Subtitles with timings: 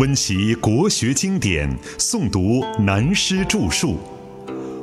[0.00, 3.98] 温习国学经典，诵读南师著述。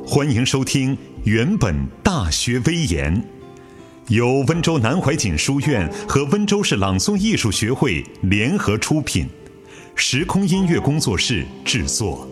[0.06, 1.74] 欢迎收听《原本
[2.04, 3.12] 大学威严》，
[4.14, 9.28] 由温州南怀瑾书院和温州市朗诵艺术学会联合出品，
[9.96, 12.24] 时空音乐工作室制作。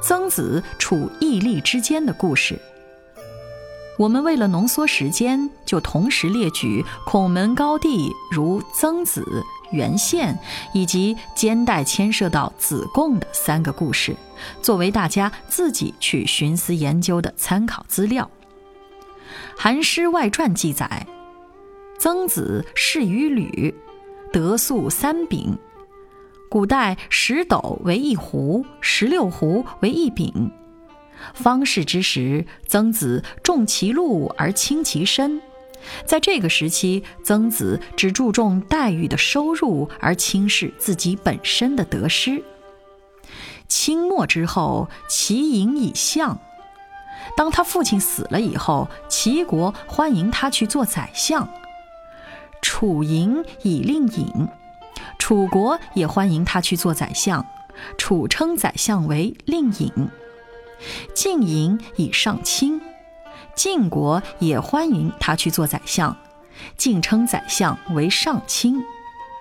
[0.00, 2.56] 曾子处义利之间的故事。
[3.98, 10.38] 我们为了浓缩时间，就同时列举孔门高第如曾子、袁宪
[10.72, 14.14] 以及兼带牵涉到子贡的三个故事，
[14.62, 18.30] 作为大家自己去寻思研究的参考资料。
[19.60, 21.04] 《韩诗外传》记载，
[21.98, 23.74] 曾子仕于吕，
[24.32, 25.58] 得粟三饼。
[26.48, 30.52] 古代十斗为一斛，十六斛为一饼。
[31.34, 35.40] 方士之时，曾子重其禄而轻其身。
[36.04, 42.42] 在这个时期，曾子只注重待遇的收入，而轻视自己本身的得失。
[43.68, 46.38] 清末之后，齐颖以相。
[47.36, 51.48] 当他父亲死了以后，齐国欢迎他去做宰相。
[52.60, 54.48] 楚营以令尹，
[55.18, 57.46] 楚国也欢迎他去做宰相。
[57.96, 59.92] 楚称宰相为令尹。
[61.14, 62.80] 晋营以上卿，
[63.54, 66.16] 晋国也欢迎他去做宰相，
[66.76, 68.82] 晋称宰相为上卿，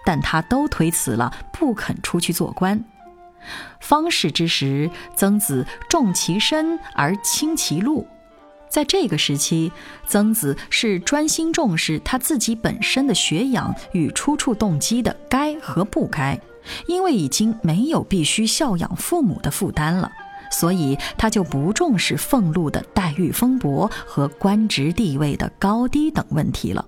[0.06, 2.84] 但他都推辞了，不肯出去做官。
[3.80, 8.08] 方士之时，曾子重其身而轻其禄，
[8.68, 9.72] 在这个时期，
[10.06, 16.42] 曾子是专心重视他自己本身的学养与出处动机的该和不该，
[16.88, 20.12] 因为已经没有必须孝养父母的负担了。
[20.52, 26.86] 所以他就不重视俸禄的待遇丰薄和官职地位的高低等问题了。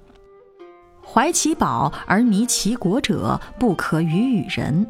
[1.05, 4.87] 怀其宝而迷其国者，不可与与人。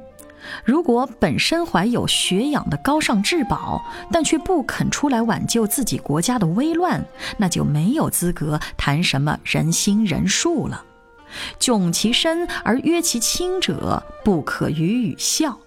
[0.64, 7.06] 如果本身怀有学养的高尚至宝，但却不肯出来挽救自己国家的危乱，
[7.38, 10.84] 那就没有资格谈什么人心人术了。
[11.60, 15.60] 窘其身而约其亲者，不可与与孝。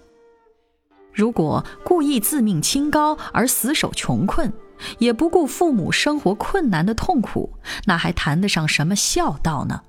[1.13, 4.53] 如果故意自命清高而死守穷困，
[4.99, 7.53] 也不顾父母生活困难的痛苦，
[7.85, 9.83] 那还谈得上什么孝道呢？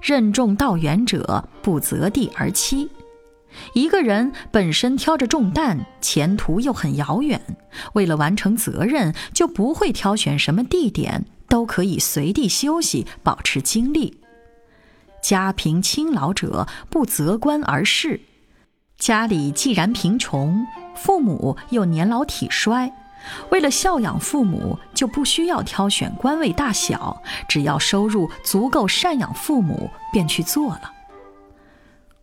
[0.00, 2.88] 任重道远者不择地而栖。
[3.74, 7.40] 一个人本身挑着重担，前途又很遥远，
[7.94, 14.20] 为了完成责任，就不会挑选什么地点，都可以随地休息，保持精力。
[15.20, 18.20] 家贫亲老者不择官而仕。
[19.00, 22.92] 家里既然贫穷，父母又年老体衰，
[23.50, 30.92] 为了孝养父母，就不需要挑选官位大小，只要收入足够赡养父母，便去做了。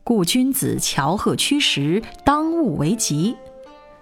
[0.03, 3.35] 故君子乔褐趋时，当务为急。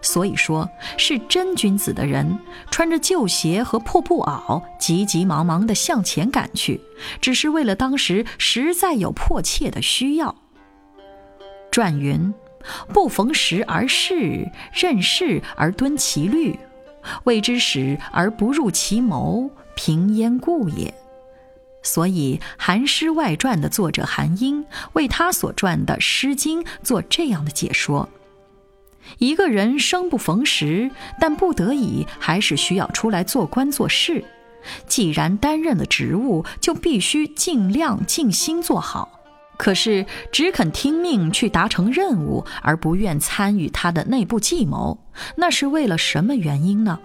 [0.01, 2.37] 所以说，是真君子的人，
[2.69, 6.81] 穿着旧鞋和破布袄，急急忙忙地向前赶去，
[7.21, 10.35] 只是为了当时实在有迫切的需要。
[11.71, 12.33] 传云。
[12.93, 16.57] 不逢时而事，任事而敦其律，
[17.23, 20.93] 谓之始而不入其谋，平焉故也。
[21.83, 28.09] 所以，《韩诗外传》的作者韩英为他所传的《诗经》做这样的解说：
[29.19, 30.89] 一个人生不逢时，
[31.21, 34.25] 但不得已还是需要出来做官做事。
[34.87, 39.24] 既然担任了职务，就必须尽量尽心做好。
[39.57, 44.97] 可是，只肯听命去达成任务，而不愿参与他的内部计谋，
[45.37, 46.99] 那是为了什么原因呢？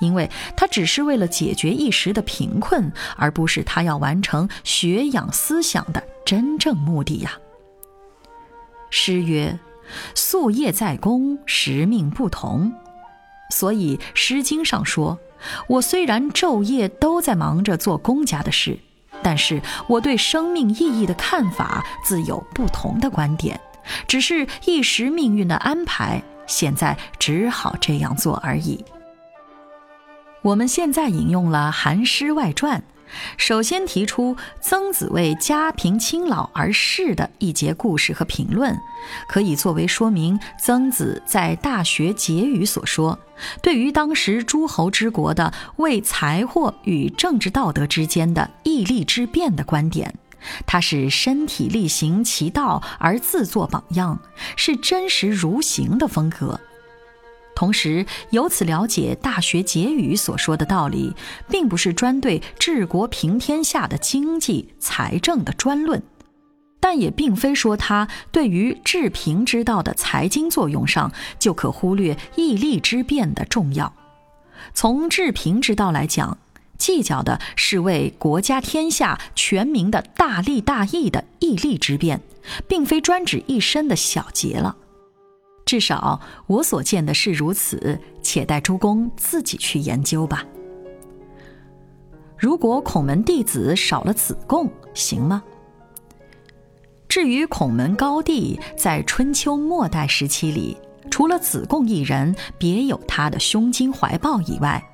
[0.00, 7.32] 因为他只是为了解决一时的贫困，而不是他要完成学养思想的真正目的呀。
[8.90, 9.58] 诗曰
[10.14, 12.72] ：“夙夜在公，时命不同。”
[13.50, 15.18] 所以《诗经》上说
[15.68, 18.78] ：“我虽然昼夜都在忙着做公家的事。”
[19.24, 23.58] 但是我对生命意义的看法自有不同的观点，
[24.06, 28.84] 只是一时命运的安排，现在只好这样做而已。
[30.42, 32.78] 我们现在引用了《韩诗外传》。
[33.36, 38.76] 首先提出曾子为家贫亲老而逝的一节故事和评论，
[39.28, 43.18] 可以作为说明曾子在《大学》结语所说，
[43.62, 50.14] 对于当时诸侯之国的为财货与政治道德之间的义利之辩的观点。
[50.66, 54.20] 他是身体力行其道而自作榜样，
[54.56, 56.60] 是真实如行的风格。
[57.54, 61.14] 同时由此了解《大学结语》所说的道理，
[61.48, 66.02] 并不是专对治国平天下的经济财政的专论，
[66.80, 73.94] 但也并非说他对于治平之道的财经作用上就可忽略义利之变的重要。
[74.72, 76.36] 从治平之道来讲，
[76.76, 82.20] 计较的是为国家天下全民的大利大义的义利之变，
[82.68, 84.76] 并非专指一身的小节了。
[85.64, 90.44] 至少我所见的是如此，且待诸公自己去研究吧。
[92.36, 95.42] 如果孔门弟子少了子贡，行吗？
[97.08, 100.76] 至于孔门高帝，在春秋末代时期里，
[101.10, 104.84] 除了子贡一人别有他的胸襟怀抱以外，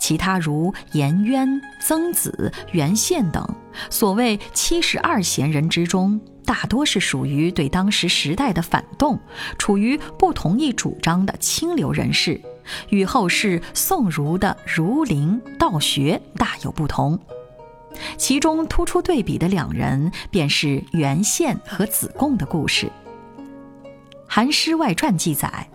[0.00, 1.48] 其他如颜渊、
[1.80, 3.48] 曾子、袁宪等
[3.88, 6.20] 所谓七十二贤人之中。
[6.48, 9.20] 大多是属于对当时时代的反动，
[9.58, 12.40] 处于不同意主张的清流人士，
[12.88, 17.20] 与后世宋儒的儒林道学大有不同。
[18.16, 22.86] 其中突出对比的两人，便是袁宪和子贡的故事。
[24.26, 25.68] 《韩诗外传》记载，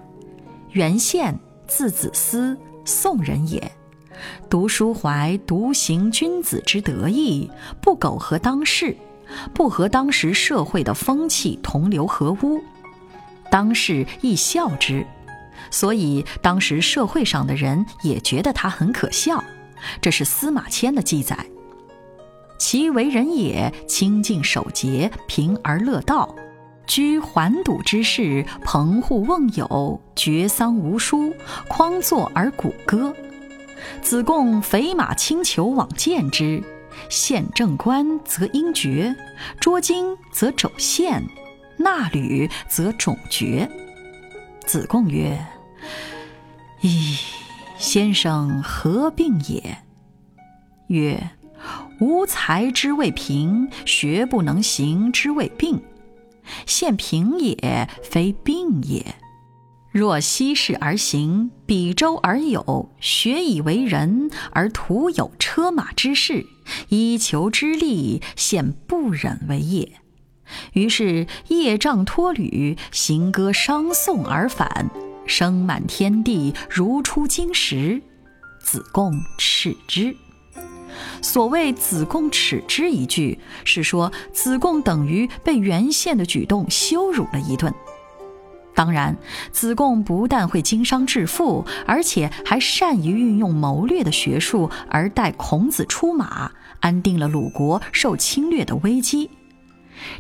[0.72, 1.38] 袁宪
[1.68, 3.72] 字子思，宋人也，
[4.50, 8.98] 读书怀独行君子之德义，不苟合当世。
[9.54, 12.62] 不和当时社会的风气同流合污，
[13.50, 15.06] 当世亦笑之，
[15.70, 19.44] 所以当时社会上的人也觉得他很可笑。
[20.02, 21.38] 这是司马迁的记载。
[22.58, 26.34] 其为人也清净守节，平而乐道，
[26.88, 31.34] 居环堵之室，棚户瓮友，绝桑无书，
[31.68, 33.14] 匡坐而鼓歌。
[34.02, 36.64] 子贡肥马轻裘往见之。
[37.10, 39.16] 宪正官则应爵，
[39.60, 41.24] 捉荆则肘宪，
[41.78, 43.70] 纳履则冢爵。
[44.66, 45.46] 子贡曰
[46.82, 47.20] ：“噫，
[47.78, 49.78] 先生何病也？”
[50.88, 51.32] 曰
[52.00, 55.82] ：“无才之谓贫，学不能行之谓病。
[56.66, 59.16] 现贫也，非病也。”
[59.94, 66.48] 若西市而行，比周而有，学以为人，而徒有车马之事，
[66.90, 69.92] 衣裘之利，现不忍为也。
[70.74, 74.90] 于是业障脱履，行歌商颂而返，
[75.28, 78.02] 声满天地，如出京时。
[78.64, 80.16] 子贡耻之。
[81.22, 87.72] 所谓“子贡耻之”一句，是说子贡等于被原宪的举动羞辱了一顿。
[88.76, 89.16] 当然，
[89.52, 99.30] 子贡不但会经商致富，而且还善于运用谋略的学术，而带孔子出马，安定了鲁国受侵略的危机。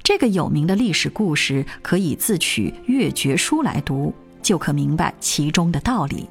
[0.03, 6.29] 这个有名的历史故事，可以自取《越绝书》来读，就可明白其中的道理。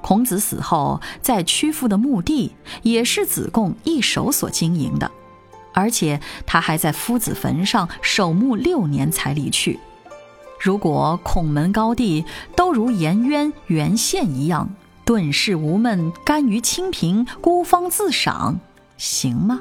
[0.00, 5.10] 孔子死后，在曲阜的墓地也是子贡一手所经营的，
[5.72, 9.80] 而且他还在夫子坟上守墓六年才离去。
[10.64, 12.24] 如果孔门高第
[12.56, 14.70] 都如颜渊、袁宪一样，
[15.04, 18.58] 顿世无闷，甘于清贫，孤芳自赏，
[18.96, 19.60] 行吗？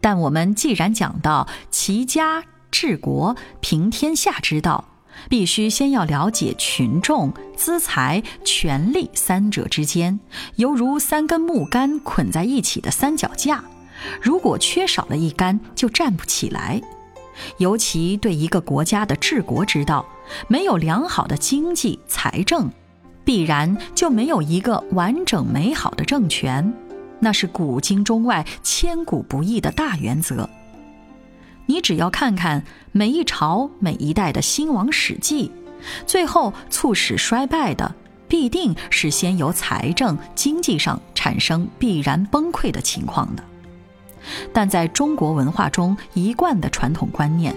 [0.00, 4.84] 但我们既然讲到齐家治国平天下之道，
[5.30, 10.18] 必须先要了解群众、资财、权力三者之间，
[10.56, 13.62] 犹如三根木杆捆在一起的三脚架，
[14.20, 16.82] 如果缺少了一杆，就站不起来。
[17.58, 20.04] 尤其对一个国家的治国之道，
[20.48, 22.70] 没有良好的经济财政，
[23.24, 26.72] 必然就没有一个完整美好的政权。
[27.18, 30.48] 那是古今中外千古不易的大原则。
[31.66, 32.62] 你只要看看
[32.92, 35.50] 每一朝每一代的兴亡史记，
[36.06, 37.94] 最后促使衰败的，
[38.28, 43.42] 必定是先由财政经济上产生必然崩溃的情况的。
[44.52, 47.54] 但在中国文化中一贯的传统观念，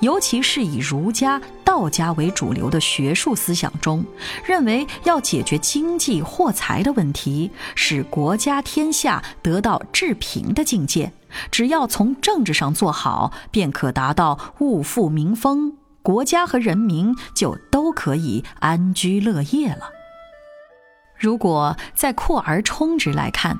[0.00, 4.04] 尤其是以儒家、道家为主流的学术思想中，
[4.44, 11.12] 认为要解决经济货财的问题，使国家天下得到治平的境界，
[11.50, 19.90] 只要从政治上做好，便可达到物富民丰，国家和人民就都可以安居乐业了。
[21.16, 23.58] 如果再扩而充之来看，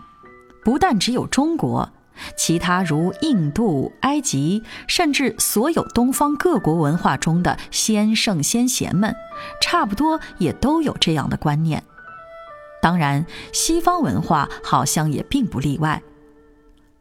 [0.65, 1.89] 不但只有中国。
[2.37, 9.15] 其他如印度、埃及，甚至所有东方各国文化中的先圣先贤们，
[9.61, 11.83] 差不多也都有这样的观念。
[12.81, 16.03] 当然，西方文化好像也并不例外。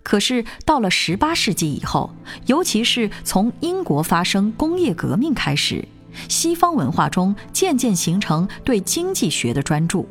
[0.04, 2.16] 可是到了十八世纪以后，
[2.48, 5.88] 尤其是从英国发生工业革命开始，
[6.28, 10.08] 西方文化中渐渐形成对经济学的专注。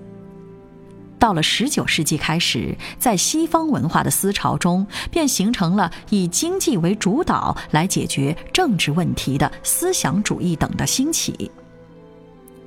[1.21, 11.51] 到了十九世纪开始，在西方文化的思潮中，便形成了以经济为主导来解决政治问题的思想主义等的兴起。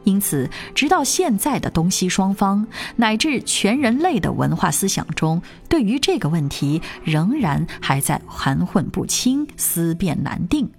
[0.03, 2.67] 因此，直到现在的东西双方
[2.98, 10.69] 乃至全人类的文化思想中，对于这个问题仍然还在含混不清、思辨难定。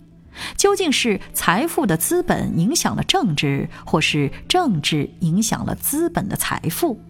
[0.57, 7.00] 究竟是财富的资本影响了政治，或是政治影响了资本的财富？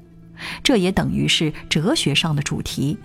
[0.63, 2.99] 这也等于是哲学上的主题：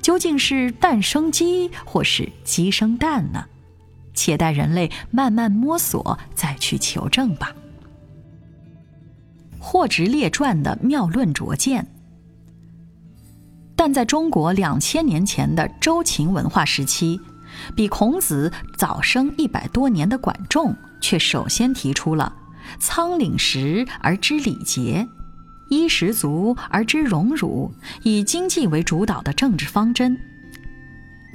[0.00, 3.44] 究竟是蛋生鸡，或是鸡生蛋呢？
[4.14, 7.52] 且待人类慢慢摸索，再去求证吧。
[9.58, 11.86] 霍直列传的妙论拙见，
[13.76, 17.20] 但在中国两千年前的周秦文化时期，
[17.74, 22.34] 比孔子早生一百多年的管仲，却首先提出了
[22.78, 25.08] “仓廪实而知礼节，
[25.72, 27.72] 衣食足而知荣辱”，
[28.04, 30.18] 以经济为主导的政治方针。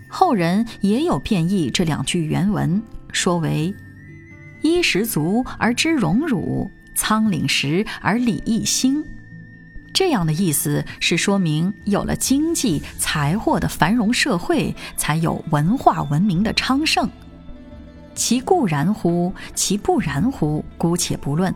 [0.07, 2.79] 后人也有变异这两句原文，
[3.11, 3.73] 说为
[4.61, 6.69] “衣食足而知荣辱”。
[6.93, 9.03] 仓廪实而礼义兴，
[9.93, 17.09] 这样的意思是说明有了经济财货的繁荣社会，才有文化文明的昌盛。
[18.15, 19.33] 其固然乎？
[19.55, 20.63] 其不然乎？
[20.77, 21.53] 姑且不论。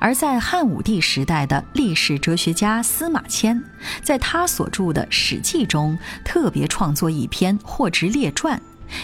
[0.00, 3.62] 而在汉武帝时代的历史哲学家司马迁，
[4.02, 8.58] 在他所著的《史记》中，特别创作一篇《霍直列传》，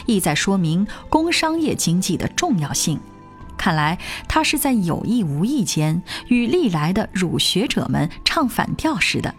[0.06, 3.00] 意在说明工商业经济的重要性。
[3.56, 9.34] 看来他是在有意无意间与历来的儒学者们唱反调似的。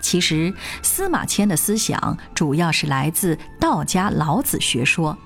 [0.00, 5.16] 其实司马迁的思想主要是来自道家老子学说，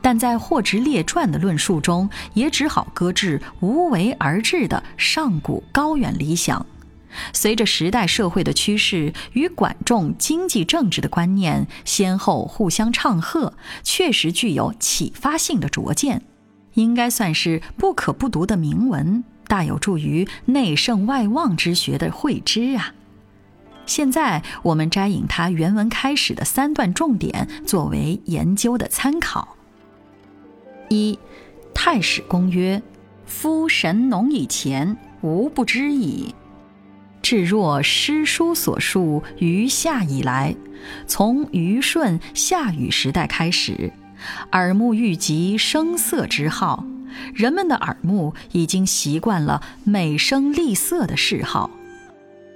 [0.00, 6.64] 但在《霍直列传》的论述中，也只好搁置无为而治的上古高远理想。
[7.34, 16.22] 随着时代社会的趋势与管仲经济政治的观念先后互相唱和，确实具有启发性的拙见。
[16.72, 22.94] 应该算是不可不读的名文，大有助于内圣外望之学的会知啊。
[23.84, 29.58] 现在我们摘引它原文开始的三段重点，作为研究的参考。
[30.92, 31.14] 一，
[31.74, 32.82] 《太史公》曰
[33.24, 36.34] ：“夫神农以前，无不知矣。
[37.22, 40.54] 至若诗书所述于夏以来，
[41.06, 43.90] 从虞舜、夏禹时代开始。”
[44.52, 46.84] 耳目欲及声色之好，
[47.34, 51.68] 人们的耳目已经习惯了美声丽色的嗜好；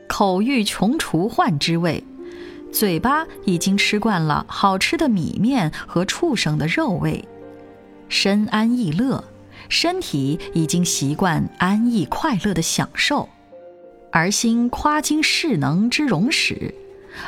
[0.07, 2.05] 口欲穷除患之味，
[2.71, 7.25] 嘴巴已经吃惯了好吃的米面和畜生的肉味；
[8.09, 9.25] 身安逸乐，
[9.69, 13.29] 身体已经习惯安逸快乐的享受；
[14.11, 16.75] 而心夸经世能之荣始。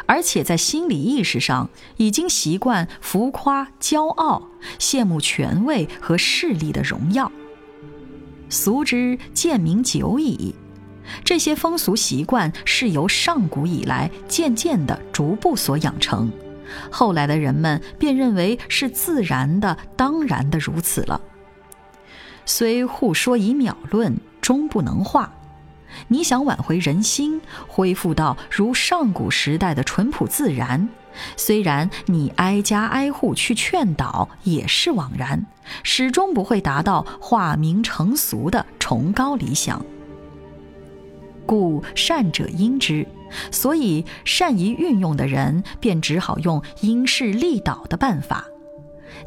[0.05, 4.43] 而且在心理意识上，已经习惯浮夸、骄傲、
[4.79, 7.33] 羡慕权位和势力的荣耀。
[8.51, 10.55] 俗之贱民久矣。
[11.25, 16.31] 这些风俗习惯是由上古以来渐渐的、逐步所养成，
[16.91, 21.21] 后来的人们便认为是自然的、当然的如此了。
[22.45, 25.33] 虽互说以秒论，终不能化。
[26.09, 30.89] 你想挽回人心，恢复到如上古时代的淳朴自然，
[31.37, 35.47] 虽然你挨家挨户去劝导也是枉然，
[35.83, 39.85] 始终不会达到化名成俗的崇高理想。
[41.49, 43.09] 故善者因之，
[43.51, 48.45] 所以善于运用的人便只好用因势利导的办法；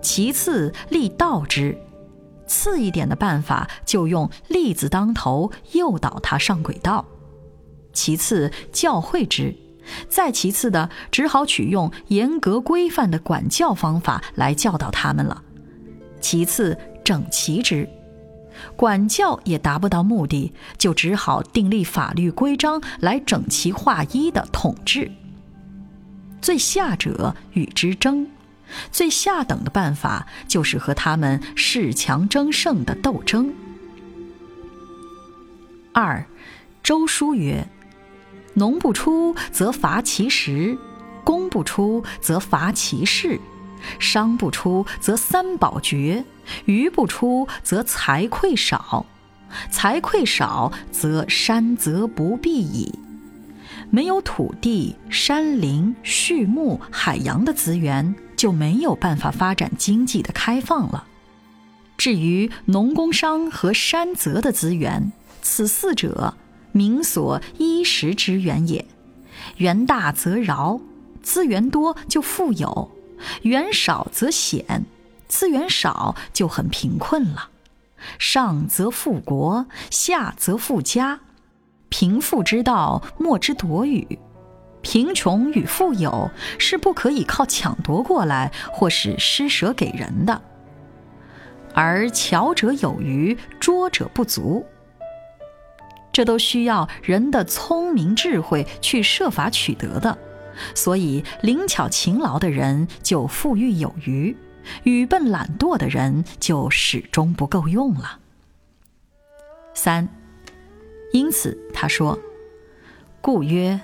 [0.04, 1.76] 其次利道之。
[2.46, 7.06] 次一点的办法，就用利字当头，诱导他上轨道；
[7.94, 9.56] 其次教诲之，
[10.10, 15.42] 再其次的，只好取用严格规范的管教方法来教导他们了；
[16.20, 17.88] 其次整齐之，
[18.76, 25.12] 管教也达不到目的，就只好订立法律规章来整齐划一的统治；
[26.42, 28.28] 最下者与之争。
[28.90, 33.54] 最下等的办法就是和他们恃强争胜的斗争。
[35.94, 36.26] 二，
[36.82, 37.68] 周书曰
[38.56, 40.78] ：“农不出则伐其食，
[41.26, 43.42] 工不出则伐其事，
[44.00, 46.24] 商不出则三宝绝，
[46.66, 49.06] 鱼不出则财匮少，
[49.70, 52.94] 财匮少则山泽不必矣。”
[53.90, 58.16] 没有土地、山林、畜牧、海洋的资源。
[58.42, 61.06] 就没有办法发展经济的开放了。
[61.96, 65.12] 至于农工商和山泽的资源，
[65.44, 66.34] 此四者，
[66.72, 68.84] 民所衣食之源也。
[69.58, 70.82] 源大则饶，
[71.22, 72.90] 资源多就富有；
[73.44, 74.86] 源少则险，
[75.32, 77.50] 资源少就很贫困了。
[78.20, 81.22] 上则富国，下则富家。
[81.88, 84.20] 贫富之道，莫之夺与。
[84.82, 90.42] 贫穷与富有是不可以靠抢夺过来，或是施舍给人的。
[91.74, 94.66] 而巧者有余，拙者不足。
[96.12, 100.18] 这都需要人的聪明智慧去设法取得的，
[100.76, 104.36] 所以灵巧勤劳的人就富裕有余，
[104.84, 108.20] 愚笨懒惰的人就始终不够用了。
[109.74, 110.08] 三，
[111.14, 112.20] 因此他说
[113.22, 113.82] ：“故曰，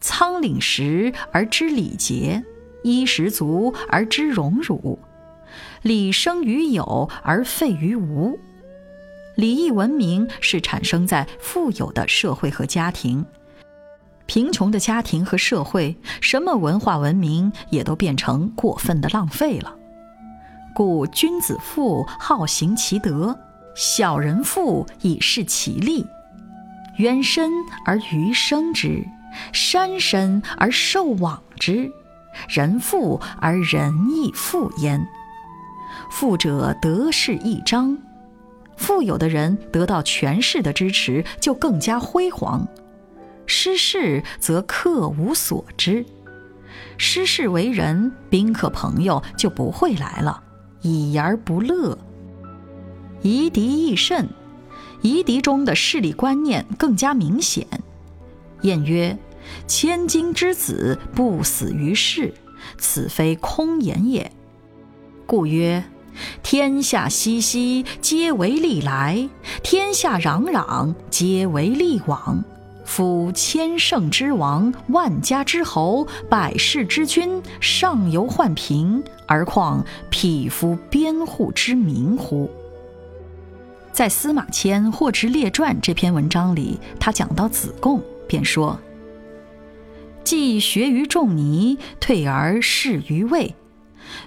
[0.00, 2.44] 仓廪实而知礼节，
[2.82, 4.98] 衣食足而知荣辱。”
[5.82, 8.38] 礼生于有而废于无，
[9.36, 13.24] 礼义文明是产生在富有的社会和家庭，
[14.26, 19.76] 贫穷的家庭和社会，什么文化文明也都变成过分的浪费了。
[20.74, 23.38] 故君子富好行其德，
[23.76, 26.04] 小人富以事其利。
[26.98, 27.50] 渊深
[27.86, 29.06] 而鱼生之，
[29.52, 31.90] 山深而兽往之，
[32.48, 35.06] 人富而仁义富焉。
[36.10, 37.96] 富者得势一彰，
[38.76, 42.66] 富有的人得到权势的支持，就更加辉煌；
[43.46, 46.04] 失势则客无所知，
[46.98, 50.43] 失势为人，宾客朋友就不会来了，
[50.84, 51.98] 已而不乐。
[53.22, 54.28] 夷狄亦甚，
[55.02, 57.66] 夷狄中的势力观念更加明显。
[58.62, 59.18] 谚曰
[59.66, 62.32] ：“千金之子不死于世，
[62.78, 64.30] 此非空言也。”
[65.26, 65.82] 故曰：
[66.42, 69.28] 天下熙熙，皆为利来；
[69.62, 72.44] 天下攘攘，皆为利往。
[72.84, 82.50] 夫千乘之王，万家之侯，百世之君，上游患贫，而况匹夫边户之民乎？
[83.92, 88.78] 在司马迁《货殖列传》这篇文章里，他讲到子贡，便说
[90.24, 93.54] ：“既学于仲尼，退而仕于魏。”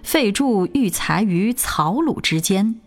[0.02, 2.80] 费柱育才于曹鲁之间，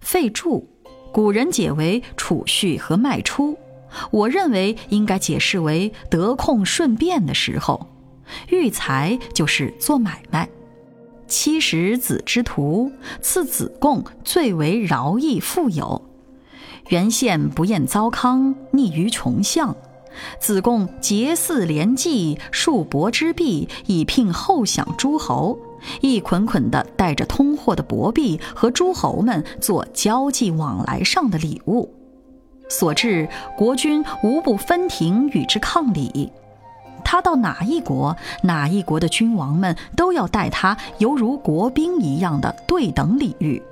[0.00, 0.68] 费柱，
[1.12, 3.56] 古人解为储蓄和卖出，
[4.10, 7.88] 我认为应该解释为得空顺便的时候。
[8.48, 10.48] 育才就是做买卖。
[11.28, 16.02] 七十子之徒，赐子贡最为饶益富有。
[16.88, 19.76] 原县不厌糟糠，溺于穷巷。
[20.40, 25.58] 子贡结嗣连继，数帛之币，以聘后享诸侯。
[26.00, 31.92] 一捆捆的带着通货的帛币和诸侯们做交际往来上的礼物，
[32.68, 36.32] 所致国君无不分庭与之抗礼。
[37.08, 43.62] 他到哪一国，哪一国的君王们都要待他犹如国宾一样的对等礼遇。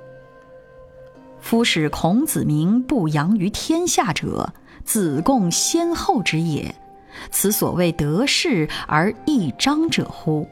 [1.41, 4.53] 夫使孔子名不扬于天下者，
[4.85, 6.73] 子贡先后之也。
[7.29, 10.47] 此所谓得势而益彰者乎？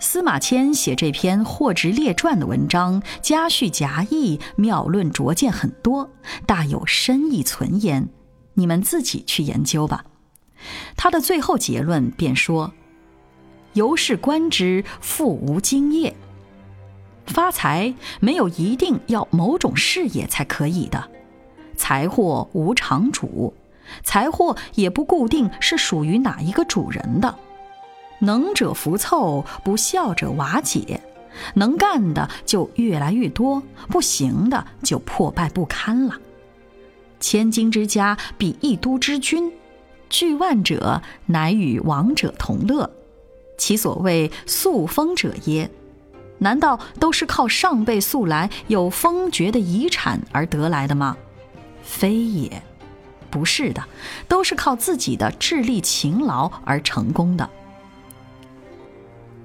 [0.00, 6.10] 司马迁写这篇《货殖列传》的文章，夹叙夹议，妙论拙见很多，
[6.46, 8.08] 大有深意存焉。
[8.54, 10.04] 你们自己去研究吧。
[10.96, 12.72] 他的最后结论便说
[13.74, 16.14] ：“由是观之，富无经业。
[17.26, 21.10] 发财没有一定要某种事业才可以的，
[21.76, 23.54] 财货无常主，
[24.02, 27.36] 财货也不固定是属于哪一个主人的。”
[28.22, 31.00] 能者浮凑，不孝者瓦解。
[31.54, 36.18] 能干的就越来越多，不行的就破败不堪了。
[37.20, 39.50] 千金之家比一都之君，
[40.10, 42.90] 聚万者乃与王者同乐。
[43.56, 45.70] 其所谓素封者耶？
[46.38, 51.16] 难道都是靠上辈素来有封爵的遗产而得来的吗？
[51.82, 52.62] 非也，
[53.30, 53.84] 不是的，
[54.26, 57.48] 都是靠自己的智力勤劳而成功的。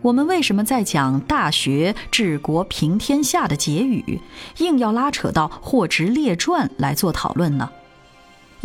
[0.01, 4.21] 我们为什么在讲《大学》治国平天下的结语，
[4.59, 7.69] 硬要拉扯到《货殖列传》来做讨论呢？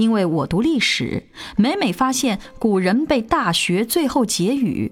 [0.01, 1.25] 因为我读历史，
[1.59, 4.91] 每每发现古人被《大学》最后结语：“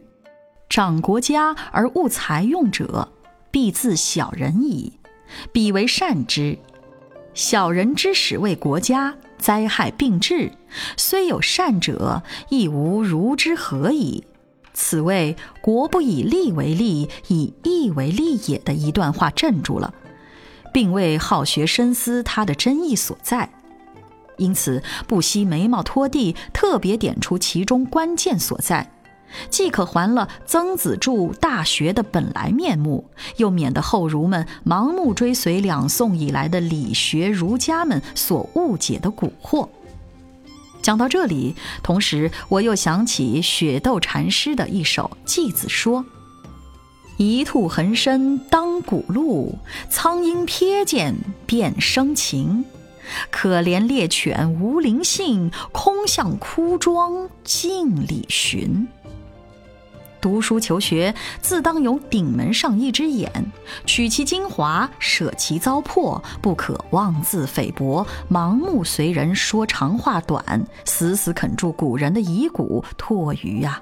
[0.68, 3.08] 长国家而务财用者，
[3.50, 4.92] 必自小人矣。
[5.50, 6.58] 彼为善之。
[7.32, 10.52] 小人之始为国家，灾害并至，
[10.98, 14.24] 虽有善者，亦无如之何矣。”
[14.74, 19.94] 此谓“国不以利为利，以义为利也”的一段话镇住了，
[20.70, 23.48] 并未好学深思它的真意所在，
[24.38, 28.90] 因此不惜眉毛拖地，特别点出其中关键所在，
[29.50, 33.04] 既可还了曾子著《大学》的本来面目，
[33.36, 39.68] 又免得后儒们盲目追随两宋以来的理学儒家们所误解的蛊惑。
[40.80, 46.02] 讲到这里，同时我又想起雪窦禅师的一首《偈子说》。
[47.18, 49.58] 一兔横身当古路，
[49.90, 51.12] 苍鹰瞥见
[51.46, 52.64] 便生情。
[53.30, 58.86] 可怜猎犬无灵性，空向枯庄径里寻。
[60.20, 63.30] 读书求学，自当有顶门上一只眼，
[63.86, 73.80] 取其精华，舍其糟粕，不可妄自菲薄，盲目随人说长话短，死死啃住古人的遗骨，唾余呀。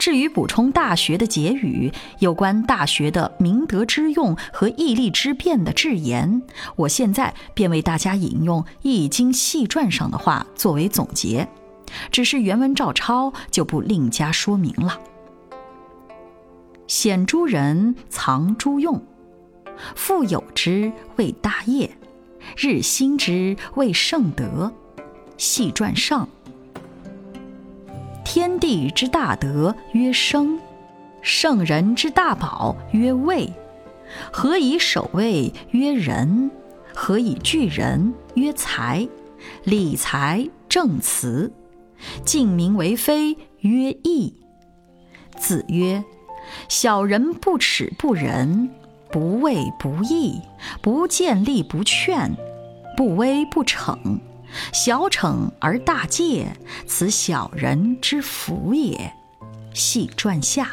[0.00, 6.42] 至于补充《大学》的结语，有关《大学》的明德之用和义利之辩的致言，
[6.74, 11.46] 我现在便为大家引用《易经》细传上的话作为总结，
[12.10, 14.98] 只是原文照抄，就不另加说明了。
[16.86, 19.04] 显诸人藏诸用，
[19.94, 21.90] 富有之谓大业，
[22.56, 24.72] 日新之谓圣德。
[25.36, 26.26] 细传上。
[28.32, 30.56] 天地之大德曰生，
[31.20, 33.52] 圣人之大宝曰位。
[34.30, 36.48] 何以守位曰仁？
[36.94, 39.08] 何以聚人曰财？
[39.64, 41.52] 理财正辞，
[42.24, 44.32] 敬民为非曰义。
[45.36, 46.04] 子曰：
[46.68, 48.70] 小人不耻不仁，
[49.10, 50.40] 不畏不义，
[50.80, 52.36] 不见利不劝，
[52.96, 54.20] 不威不逞。
[54.72, 59.12] 小惩而大戒，此小人之福也。
[59.74, 60.70] 系传下。